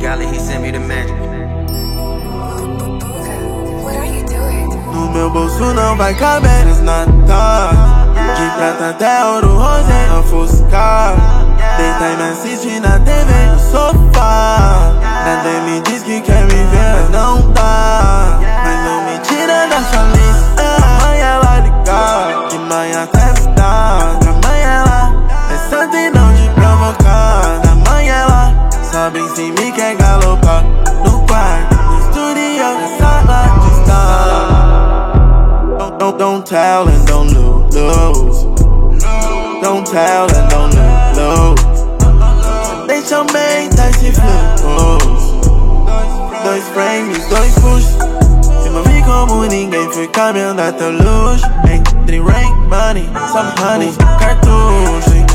send 0.00 0.62
me 0.62 0.70
the 0.70 0.78
magic. 0.78 1.16
No 4.92 5.10
meu 5.10 5.30
bolso 5.30 5.72
não 5.74 5.96
vai 5.96 6.14
caber 6.14 6.66
as 6.68 6.80
natas 6.80 7.76
De 8.36 8.50
prata 8.56 8.90
até 8.90 9.24
ouro 9.24 9.56
rosé 9.56 10.12
ofuscar 10.18 11.14
Deita 11.76 12.10
e 12.10 12.16
me 12.16 12.30
assiste 12.30 12.80
na 12.80 12.98
TV 13.00 13.37
me 29.52 29.70
galopar 29.72 30.64
No 31.04 31.20
quarto, 31.26 31.76
no 31.76 31.98
estúdio, 32.00 32.64
na 32.80 32.88
sala 32.98 33.40
de 33.60 33.68
estar 33.80 34.38
Don't, 35.78 35.98
don't, 35.98 36.18
don't 36.18 36.46
tell 36.46 36.88
and 36.88 37.06
don't 37.06 37.32
lose, 37.32 37.74
lose 37.74 38.44
Don't 39.62 39.86
tell 39.86 40.26
and 40.34 40.48
don't 40.50 40.74
lose, 40.74 41.18
lose 41.18 42.86
Deixa 42.86 43.16
aumentar 43.18 43.90
esse 43.90 44.12
fluxo 44.12 45.38
Dois 46.44 46.64
frames, 46.68 47.26
dois 47.28 47.52
push. 47.58 47.84
Filma 48.62 48.82
vi 48.82 49.02
como 49.02 49.44
ninguém 49.44 49.90
foi 49.92 50.08
caminhando 50.08 50.62
até 50.62 50.86
o 50.86 50.90
luxo 50.90 51.46
Entre 51.70 52.20
rain, 52.20 52.54
money, 52.68 53.08
some 53.32 53.52
honey, 53.60 53.92
cartucho 54.18 55.27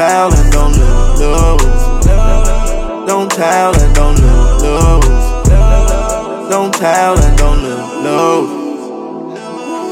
tell 0.00 0.32
and 0.32 0.50
don't 0.50 0.72
lose, 0.78 1.20
lose 1.20 1.84
Don't 3.06 3.30
tell 3.30 3.72
and 3.82 3.94
don't 3.94 4.18
lose, 4.18 4.62
lose 4.62 5.28
Don't 6.48 6.72
tell 6.72 7.18
and 7.18 7.36
don't 7.36 7.62
lose, 7.62 7.92
lose 8.04 8.60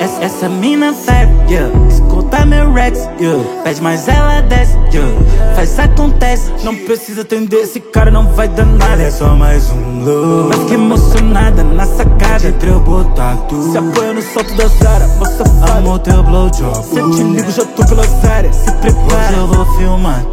Essa, 0.00 0.22
essa 0.22 0.48
mina 0.48 0.94
serve, 0.94 1.32
yeah. 1.50 1.68
Escuta 1.88 2.46
meu 2.46 2.72
Rex, 2.72 3.00
yeah. 3.20 3.42
Pede 3.64 3.82
mais 3.82 4.06
ela 4.06 4.40
desce, 4.42 4.78
yeah. 4.92 5.54
Faz 5.56 5.76
acontece, 5.76 6.52
não 6.62 6.72
precisa 6.72 7.22
atender. 7.22 7.62
Esse 7.62 7.80
cara 7.80 8.08
não 8.08 8.24
vai 8.32 8.46
dar 8.46 8.64
nada. 8.64 9.02
É 9.02 9.10
só 9.10 9.34
mais 9.34 9.68
um 9.72 10.04
look. 10.04 10.48
Mas 10.50 10.58
fiquei 10.60 10.76
emocionada 10.76 11.64
na 11.64 11.84
sacada. 11.84 12.46
Entre 12.46 12.70
eu 12.70 12.78
botar 12.78 13.36
tudo. 13.48 13.72
Se 13.72 13.78
apoia 13.78 14.12
no 14.12 14.22
solto 14.22 14.54
da 14.54 14.68
Zara, 14.68 15.08
moça 15.18 15.44
fada. 15.44 15.78
Amo 15.78 15.98
teu 15.98 16.22
blowjob. 16.22 16.84
Se 16.84 16.94
te 16.94 17.22
ligo, 17.24 17.50
já 17.50 17.64
tô 17.64 17.84
pelas 17.84 18.24
áreas. 18.24 18.54
Se 18.54 18.70
prepara, 18.70 19.07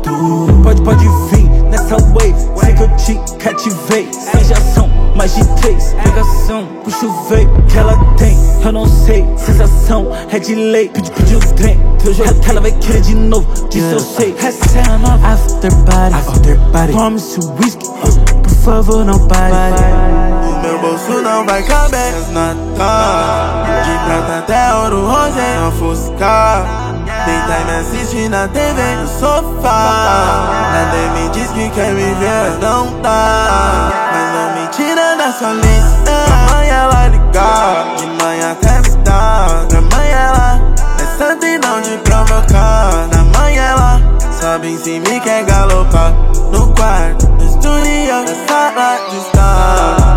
Tudo. 0.01 0.63
Pode, 0.63 0.81
pode 0.81 1.07
vir 1.29 1.47
nessa 1.69 1.97
wave. 1.97 2.35
Sei 2.55 2.73
que 2.73 2.81
eu 2.81 2.89
te 2.97 3.35
cativei. 3.37 4.09
Seja 4.11 4.55
ação, 4.55 4.89
mais 5.15 5.35
de 5.35 5.45
três. 5.61 5.93
Pegação, 6.03 6.67
puxa 6.83 7.05
o 7.05 7.23
veio 7.29 7.49
que 7.67 7.77
ela 7.77 7.95
tem. 8.17 8.35
Eu 8.63 8.71
não 8.71 8.87
sei, 8.87 9.23
sensação 9.37 10.07
é 10.31 10.39
de 10.39 10.55
lei. 10.55 10.89
Pedi, 10.89 11.11
pedi 11.11 11.35
o 11.35 11.39
trem. 11.53 11.79
Teu 12.03 12.13
jogo, 12.13 12.29
ela 12.47 12.61
vai 12.61 12.71
querer 12.71 13.01
de 13.01 13.13
novo. 13.13 13.47
Disso 13.69 13.93
eu 13.93 13.99
sei. 13.99 14.35
Essa 14.41 14.79
é 14.79 14.91
a 14.91 14.97
nova 14.97 15.27
after 15.27 15.75
party. 15.83 16.15
After 16.15 16.59
party. 16.71 16.93
Tome-se 16.93 17.39
o 17.39 17.53
whisky. 17.59 17.85
Por 18.41 18.55
favor, 18.63 19.05
não 19.05 19.27
pare. 19.27 19.53
No 19.53 20.61
meu 20.61 20.79
bolso 20.79 21.21
não 21.21 21.45
vai 21.45 21.61
caber 21.63 22.15
as 22.15 22.27
De 22.27 24.05
prata 24.05 24.39
até 24.39 24.73
ouro 24.75 25.07
rosé 25.07 25.67
ofuscar 25.67 26.84
Deita 27.25 27.57
e 27.59 27.65
me 27.65 27.71
assiste 27.79 28.29
na 28.29 28.47
TV 28.47 28.95
no 28.97 29.07
sofá. 29.07 30.69
Nada 30.71 30.97
me 31.15 31.29
diz 31.29 31.49
que 31.49 31.69
quer 31.71 31.91
me 31.91 32.13
ver, 32.13 32.51
mas 32.51 32.59
não 32.59 33.01
dá 33.01 33.89
Mas 34.13 34.33
não 34.35 34.61
me 34.61 34.67
tira 34.67 35.15
da 35.15 35.31
sua 35.31 35.53
lista. 35.53 36.11
Amanhã 36.51 36.73
ela 36.83 37.07
ligar, 37.07 37.95
de 37.95 38.05
manhã 38.23 38.51
até 38.51 38.81
tarde 39.03 39.75
Amanhã 39.75 40.17
ela 40.17 40.61
é 41.01 41.17
santa 41.17 41.47
e 41.47 41.57
não 41.57 41.81
de 41.81 41.97
provocar. 41.97 43.09
Amanhã 43.17 43.63
ela 43.63 44.01
sabe 44.31 44.77
se 44.77 44.99
me 44.99 45.19
quer 45.19 45.45
galopar. 45.45 46.13
No 46.51 46.73
quarto, 46.75 47.27
no 47.27 47.43
estúdio, 47.43 48.21
na 48.21 48.47
sala 48.47 48.99
de 49.09 49.17
estar 49.17 50.14